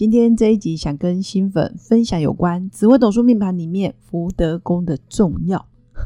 [0.00, 5.62] 今天这一集想跟新粉分享有关紫微斗数命盘里面福德宫的重要。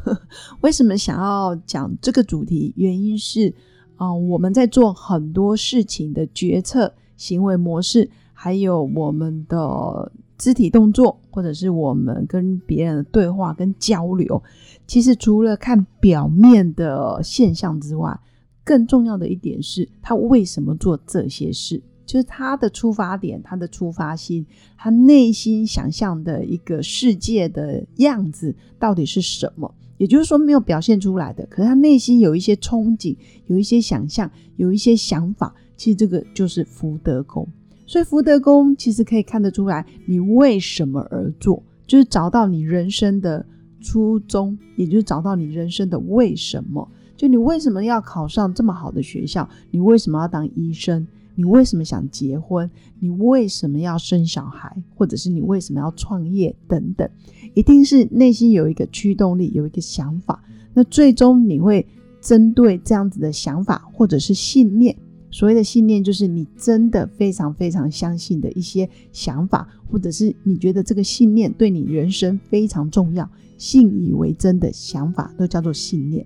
[0.59, 2.73] 为什么想要讲这个主题？
[2.75, 3.55] 原因是
[3.95, 14.43] 啊，我们在做很多事情的决策、行为模式，还有我们的肢体动作，或者是我们跟别人的对话跟交流，
[14.85, 18.19] 其实除了看表面的现象之外，
[18.65, 21.81] 更重要的一点是，他为什么做这些事？
[22.05, 24.45] 就是他的出发点，他的出发心，
[24.77, 29.73] 他内心想象的一个世界的样子到底是什么？
[29.97, 33.15] 也就是说，没有表现出来的，可是他内心有一些憧憬，
[33.47, 35.53] 有一些想象，有一些想法。
[35.77, 37.47] 其实这个就是福德宫。
[37.87, 43.45] 所以福德宫其实可以看得出来，你为什么而做，就是找到你人生的
[43.81, 46.87] 初衷，也就是找到你人生的为什么。
[47.15, 49.47] 就你为什么要考上这么好的学校？
[49.71, 51.07] 你为什么要当医生？
[51.35, 52.69] 你为什么想结婚？
[52.99, 54.75] 你为什么要生小孩？
[54.95, 56.55] 或者是你为什么要创业？
[56.67, 57.09] 等等，
[57.53, 60.43] 一定是内心有一个驱动力，有一个想法。
[60.73, 61.85] 那最终你会
[62.21, 64.95] 针对这样子的想法或者是信念，
[65.29, 76.25] 所谓的信念就是你真的非常非常相信的一些想法，或者是你觉得这个信念对你人生非常重要、信以为真的想法，都叫做信念。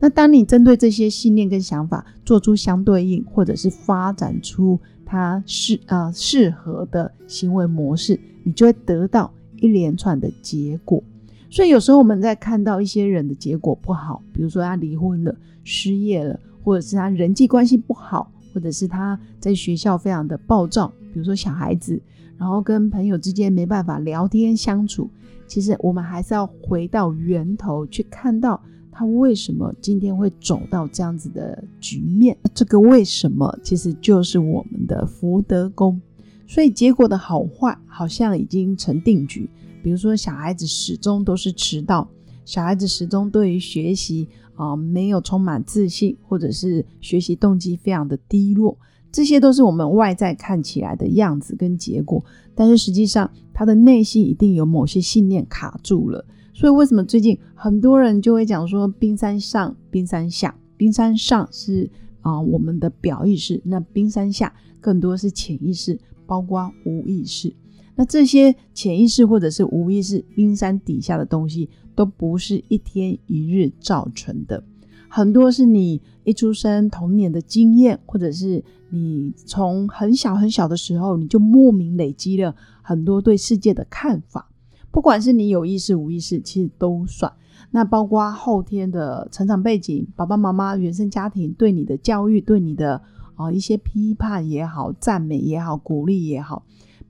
[0.00, 11.02] 那当你针对这些信念跟想法做出相对应，或者是发展出它适啊适合的行为模式，你就会得到一连串的结果。
[11.50, 22.00] 所以有时候我们在看到一些人的结果不好，比如说他离婚了、失业了，或者是他人际关系不好，或者是他在学校非常的暴躁，比如说小孩子，
[22.36, 25.10] 然后跟朋友之间没办法聊天相处。
[25.48, 28.62] 其实我们还是要回到源头去看到。
[28.98, 32.36] 他为什么今天会走到这样子的局面？
[32.52, 36.00] 这个为什么其实就是我们的福德宫，
[36.48, 39.48] 所以结果的好坏好像已经成定局。
[39.84, 42.08] 比如说，小孩子始终都是迟到，
[42.44, 44.26] 小孩子始终对于学习
[44.56, 48.76] 啊没有充满自信，或者是学习动机非常的低落，
[49.12, 56.24] 这些都是我们外在看起来的样子跟结果，但是实际上他的内心一定有某些信念卡住了。
[56.58, 60.52] 所以为什么最近很多人就会讲说冰山上、冰山下？
[60.76, 61.88] 冰山上是
[62.20, 65.96] 啊我们的表意识，那冰山下更多是潜意识，
[66.26, 67.54] 包括无意识。
[67.94, 74.64] 那这些潜意识或者是无意识，冰山底下的东西都不是一天一日造成的，
[75.08, 84.50] 很多是你一出生童年的经验，或者是你从很小很小的时候你就莫名累积了很多对世界的看法。
[84.90, 87.32] 不管是你有意识无意识，其实都算。
[87.70, 93.00] 那包括后天的成长背景、爸爸妈妈原生家庭对你的教育、对你的
[93.34, 96.64] 啊一些批判也好、赞美也好、鼓励也好，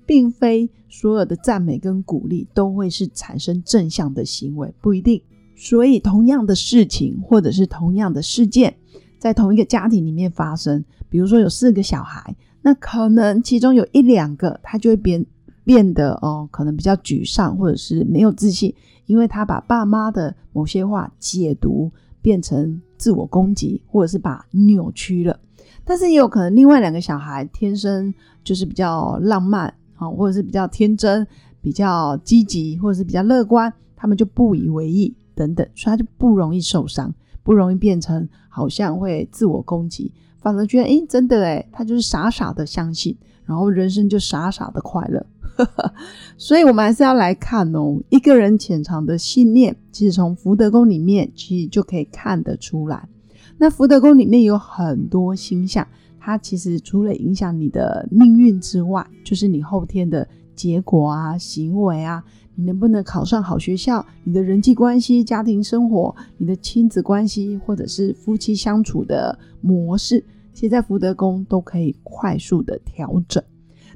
[0.04, 5.22] 并非所有的赞美跟鼓励都会是产生正向的行为，不一定。
[5.54, 8.76] 所以，同样的事情或者是同样的事件，
[9.18, 15.24] 在同一个家庭里面发生，比如说有四个小孩，那可能其中有一两个他就会变。
[15.68, 18.74] 变得哦，可能比较沮丧，或者是没有自信，
[19.04, 21.92] 因为他把爸妈的某些话解读
[22.22, 25.38] 变成自我攻击，或者是把扭曲了。
[25.84, 31.26] 但是也有可能另外两个小孩天生就是比较浪漫啊，或者是比较天真、
[31.60, 37.12] 比较积极，或者是比较乐观，他们就不以为意等等，所以他就不容易受伤，
[37.42, 43.14] 不容易变成好像会自我攻击，反而觉得诶，真的诶，他就是傻傻的相信，
[43.44, 45.26] 然后人生就傻傻的快乐。
[46.36, 53.08] 所以，我们还是要来看哦，一个人潜藏的信念，其实从福德宫里面，其实就可以看得出来。
[53.56, 55.86] 那福德宫里面有很多星象，
[56.20, 62.22] 它其实除了影响你的命运之外，就是你后天的结果啊、行为啊，
[62.54, 73.42] 你能不能考上好学校，你的人际关系、家庭生活、你的亲子关系，或者是夫妻相处的模式，其实在福德宫都可以快速的调整。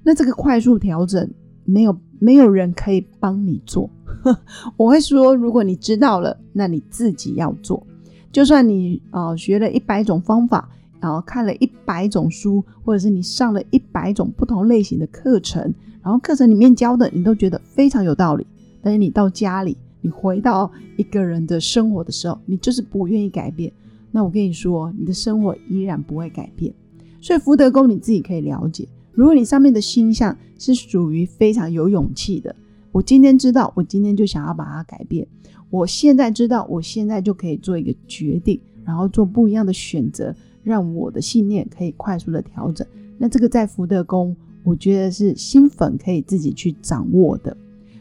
[0.02, 1.30] 那这个快速调整。
[1.64, 3.88] 没有没有人可以帮你做，
[4.76, 7.86] 我会说，如果你知道了，那你自己要做。
[8.30, 10.68] 就算你啊学了一百种方法，
[11.00, 15.62] 然后看了一百种书，或者是你上了一百种不同类型的课程，
[16.02, 18.46] 然后课程里面教的你都觉得非常有道理，
[18.80, 23.72] 但是你到家里你回到一个人的生活的时候，你就是不愿意改变。
[24.10, 26.72] 那我跟你说，你的生活依然不会改变。
[27.20, 32.54] 所以福德宫你自己可以了解，如果你上面的星象是属于非常有勇气的，
[32.90, 35.26] 我今天知道，我今天就想要把它改变。
[35.70, 42.86] 我现在知道，我现在就可以做一个决定，然后做不一样的选择，让我的信念可以快速的调整。
[43.18, 47.56] 那这个在福德宫，我觉得是新粉可以自己去掌握的。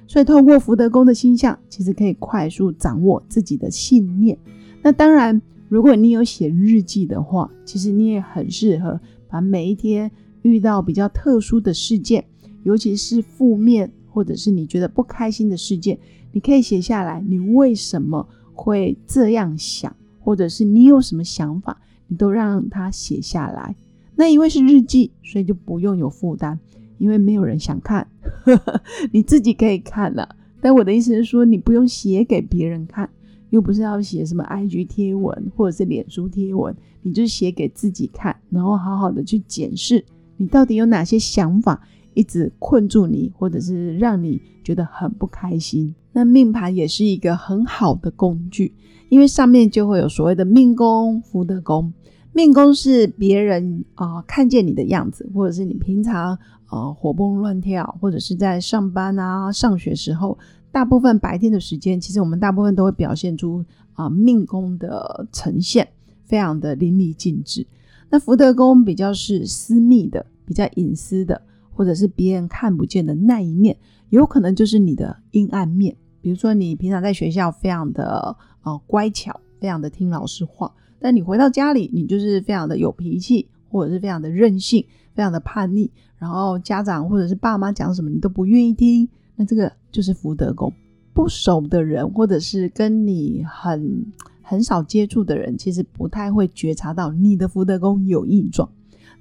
[0.07, 4.37] 所以，透过福德宫的星象，其实可以快速掌握自己的信念。
[4.81, 8.99] 那当然，如果你有写日记的话，其实你也很适合
[9.29, 10.11] 把每一天
[10.41, 12.25] 遇到比较特殊的事件，
[12.63, 15.97] 尤其是负面或者是你觉得不开心的事件，
[16.31, 17.23] 你可以写下来。
[17.27, 23.75] 你为什么会这样想，或者是你有什么想法，你都让它写下来。
[24.15, 26.59] 那因为是日记，所以就不用有负担。
[26.97, 28.07] 因为没有人想看，
[29.11, 30.35] 你自己可以看了。
[30.61, 33.09] 但我的意思是说，你不用写给别人看，
[33.49, 40.05] 又不是要写什么 IG 贴文或者是脸书贴文，你就写给自己看，然后好好的去检视
[40.41, 41.81] 你到底有哪些想法
[42.13, 45.93] 一直困住你，或者是让你觉得很不开心。
[46.11, 48.73] 那命盘也是一个很好的工具，
[49.09, 51.93] 因为上面就会有所谓的命宫、福德宫。
[52.33, 56.37] 命宫是别人啊看见你的样子，或者是你平常。
[56.73, 60.39] 呃，活蹦乱跳，或者是在上班啊、上学时候，
[60.71, 63.61] 大部分白天的时间，其实我们大部分都会表现出
[63.91, 65.85] 啊命宫的呈现，
[66.23, 67.67] 非常的淋漓尽致。
[68.09, 71.41] 那福德宫比较是私密的，比较隐私的，
[71.71, 73.75] 或者是别人看不见的那一面，
[74.09, 75.95] 有可能就是你的阴暗面。
[76.21, 84.85] 比如说，你平常在学校非常的呃乖巧，非常的听老师话，但你回到家里，你就是非常的有脾气，或者是非常的任性，
[85.15, 85.89] 非常的叛逆。
[86.19, 90.71] 然后家长或者是爸妈讲什么你都不愿意听，那这个就是福德宫。
[91.13, 94.05] 不熟的人或者是跟你很
[94.41, 98.69] 很少接触的人，其实不太会觉察到你的福德宫有异状。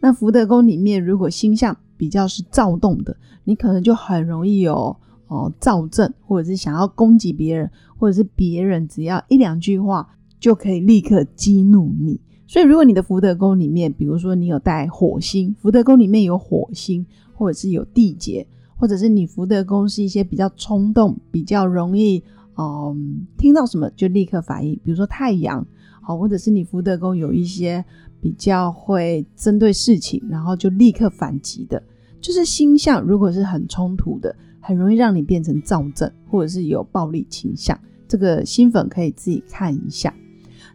[0.00, 4.96] 那福德宫里面如果星象比较是躁动的，你可能就很容易有
[5.28, 10.08] 哦躁症，或者是想要攻击别人，或者是别人只要一两句话
[10.38, 12.20] 就可以立刻激怒你。
[12.46, 18.44] 所以，如果你的福德宫里面，比如说你有带火星，福德宫里面有火星，或者是有地劫，
[18.76, 22.24] 或者是你福德宫是一些比较冲动、比较容易，
[22.56, 25.64] 嗯，听到什么就立刻反应，比如说太阳，
[26.02, 27.84] 好，或者是你福德宫有一些
[28.20, 31.82] 比较会针对事情，然后就立刻反击的，
[32.20, 40.14] 就是星象，如果是很冲突的，很容易让你变成躁症，或者是有暴力倾向，这个新粉可以自己看一下。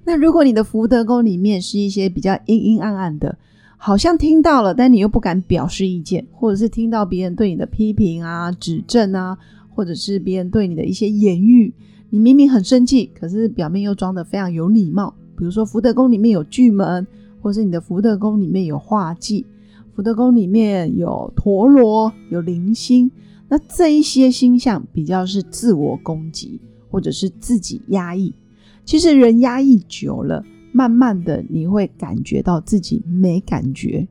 [0.04, 3.38] 那如果你的福德宫里面是一些比较阴阴暗暗的，
[3.78, 9.38] 好像听到了，但你又不敢表示意见，或者是听到别人对你的批评啊、指正啊，
[9.70, 11.74] 或者是别人对你的一些言语，
[12.10, 15.14] 你明明很生气，可是表面又装得非常有礼貌。
[15.38, 17.06] 比如说福德宫里面有巨门，
[17.46, 19.46] 或是你的福德宫里面有化忌，
[19.96, 23.12] 福德宫里面有陀螺、有零星，
[23.48, 26.60] 那这一些星象比较是自我攻击，
[26.90, 28.34] 或者是自己压抑。
[28.84, 34.08] 其实人压抑久了，慢慢的你会感觉到自己没感觉，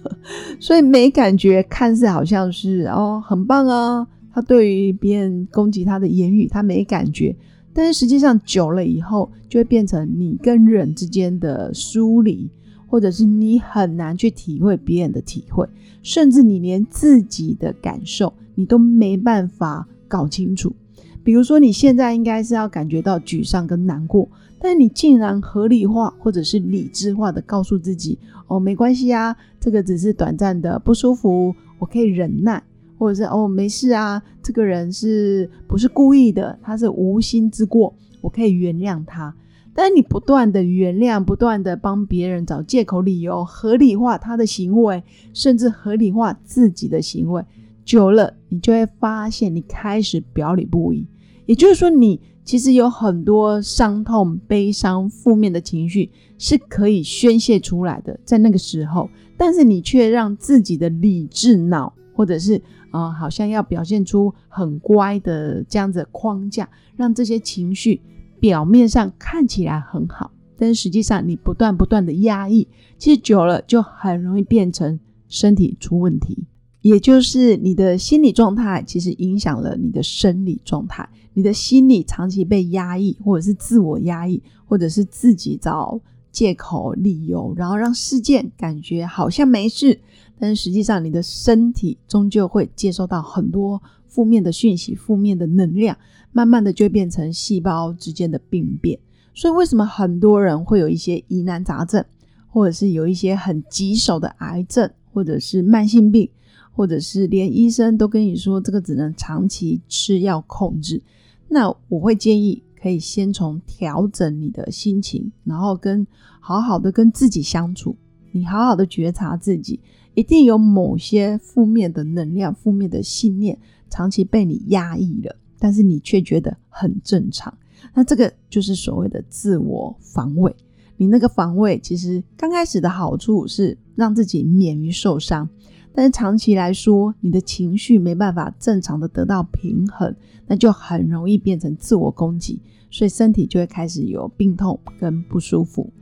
[0.58, 7.36] 所以没感觉看似好像是哦很棒啊，他对于别人攻击他的言语他没感觉，
[7.74, 12.50] 但是实际上久了以后就会变成你跟人之间的疏离，
[12.88, 15.68] 或者是你很难去体会别人的体会，
[16.02, 20.74] 甚至你连自己的感受你都没办法搞清楚。
[21.22, 24.26] 比如说，你现在应该是要感觉到沮丧跟难过，
[24.58, 28.18] 但你竟然合理化或者是理智化的告诉自己
[28.48, 32.62] ：“哦，没关系啊，这个只是短暂的不舒服，我可以忍耐。”
[32.98, 36.58] 或者是“哦，没事啊，这个人是不是故意的？
[36.62, 39.32] 他是无心之过，我可以原谅他。”
[39.80, 45.00] 但你不断的原谅，不断的帮别人找借口理由，合理化他的行为，
[45.32, 47.44] 甚至合理化自己的行为，
[47.84, 51.06] 久了，你就会发现你开始表里不一。
[51.46, 68.00] 也就是说，你其实有很多伤痛、悲伤、负面的情绪是可以宣泄出来的，在那个时候，但是你却让自己的理智脑，或者是啊，好像要表现出很乖的这样子框架，让这些情绪
[68.40, 72.66] 表面上看起来很好，但实际上你不断不断的压抑，
[72.98, 76.44] 其实久了就很容易变成身体出问题。
[76.80, 81.08] 也就是你的心理状态，其实影响了你的生理状态。
[81.34, 86.00] 你的心理长期被压抑，或者是自我压抑，或者是自己找
[86.32, 90.00] 借口、理由，然后让事件感觉好像没事，
[90.38, 95.96] 但是实际上你的身体终究会接受到很多负面的讯息、负面的能量，
[96.32, 98.98] 慢慢的就会变成细胞之间的病变。
[99.34, 102.04] 所以为什么很多人会有一些疑难杂症，
[102.48, 106.28] 或者是有一些很棘手的癌症，或者是慢性病，
[106.72, 111.02] 或者是连医生都跟你说这个只能长期吃药控制？
[111.48, 112.64] 那我会建议。
[112.80, 116.06] 可以先从调整你的心情，然后跟
[116.38, 117.96] 好好的跟自己相处，
[118.30, 119.80] 你好好的觉察自己，
[120.14, 123.58] 一定有某些负面的能量、负面的信念
[123.90, 127.56] 长期被你压抑了，但是你却觉得很正常。
[127.94, 130.54] 那这个就是所谓的自我防卫。
[130.96, 135.48] 你那个防卫其实刚开始的好处是让自己免于受伤。
[135.94, 140.14] 但是长期来说，你的情绪没办法正常的得到平衡，
[140.46, 145.92] 那就很容易变成自我攻击，所以身体就会开始有病痛跟不舒服。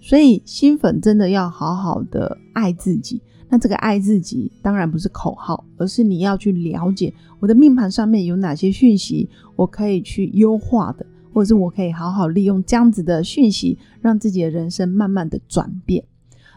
[0.00, 3.22] 所以新粉真的要好好的爱自己。
[3.54, 16.04] 那这个爱自己当然不是口号，而是你要去了解我的命盘上面有哪些讯息，我可以去优化的，或者是我可以好好利用这样子的讯息，让自己的人生慢慢的转变。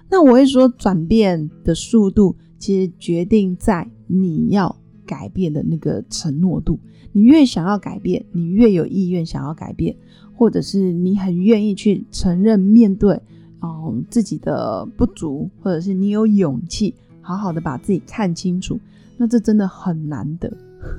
[0.10, 2.36] 那我会说，转变的速度。
[2.58, 4.76] 其实决定在你要
[5.06, 6.80] 改变的那个承诺度。
[7.12, 9.96] 你越想要改变，你越有意愿想要改变，
[10.34, 13.22] 或者是你很愿意去承认面对
[13.68, 18.80] 哦自己的不足，或者是你有勇气好好的把自己看清楚，
[19.18, 20.52] 那这真的很难得。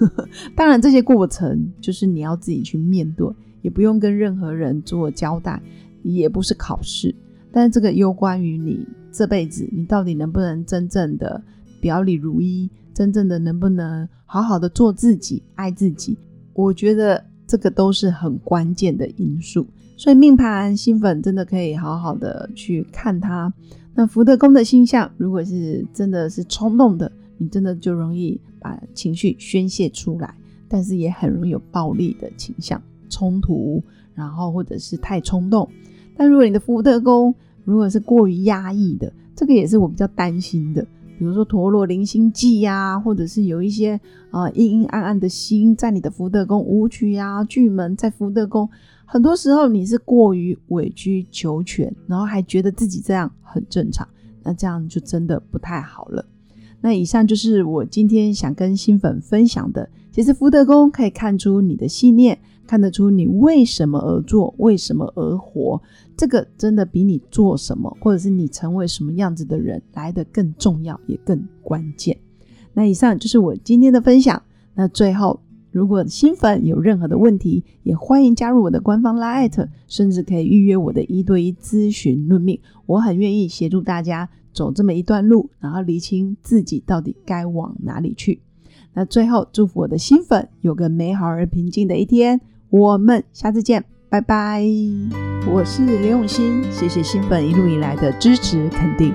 [0.55, 3.29] 当然，这些过程就是你要自己去面对，
[3.63, 5.61] 也不用跟任何人做交代，
[6.03, 7.15] 也不是考试。
[7.51, 11.43] 但是这个攸关于你这辈子，你到底能不能真正的
[11.81, 16.19] 表里如一，真正的能不能好好的做自己、爱自己？
[16.53, 19.67] 我觉得这个都是很关键的因素。
[19.99, 23.53] 所以命盘新粉真的可以好好的去看它。
[23.97, 30.33] 那福德宫的星象，如果是真的是冲动的，你真的就容易把情绪宣泄出来，
[30.69, 33.83] 但是也很容易有暴力的倾向、冲突，
[34.15, 35.69] 然后或者是太冲动。
[36.17, 40.87] 但如果你的福德宫如果是过于压抑的，这个也是我比较担心的。
[41.19, 44.01] 比如说陀螺零星记呀，或者是有一些
[44.31, 48.69] 啊阴阴暗暗的星在你的福德宫，舞曲呀、巨门在福德宫，
[49.11, 54.07] 很多时候你是过于委曲求全，然后还觉得自己这样很正常，
[54.43, 56.23] 那这样就真的不太好了。
[56.83, 59.89] 那以上就是我今天想跟新粉分享的。
[60.13, 62.39] 其实福德宫可以看出你的信念。
[62.67, 65.81] 看得出你为什么而做，为什么而活，
[66.15, 72.15] 这个真的比你做什么，或者是你成为什么样子的人来的更重要，也更关键。
[72.75, 74.43] 那以上就是我今天的分享。
[74.75, 75.41] 那最后，
[75.79, 82.59] 如果新粉有任何的问题，也欢迎加入我的官方拉艾特，甚至可以预约我的一对一咨询论命。
[82.85, 88.41] 我很愿意协助大家走这么一段路，然后理清自己到底该往哪里去。
[88.95, 92.41] 那最后，祝福我的新粉有个美好而平静的一天。
[92.71, 94.65] 我们下次见，拜拜！
[95.47, 99.15] 我是刘永新，谢谢新粉一路以来的支持肯定。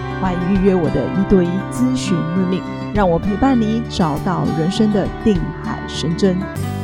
[0.21, 2.61] 欢迎预约我的一对一咨询论命，
[2.93, 6.37] 让我陪伴你找到人生的定海神针。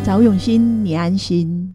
[0.03, 1.57] 找永新，你安心。